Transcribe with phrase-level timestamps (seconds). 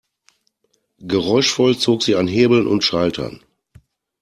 [1.01, 3.39] Geräuschvoll zog sie an Hebeln und Schaltern.